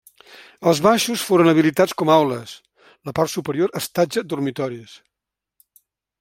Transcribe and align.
Els 0.69 0.79
baixos 0.85 1.25
foren 1.31 1.51
habilitats 1.51 1.95
com 2.03 2.11
aules, 2.13 2.55
la 3.11 3.15
part 3.21 3.33
superior 3.35 3.75
estatja 3.83 4.27
dormitoris. 4.33 4.99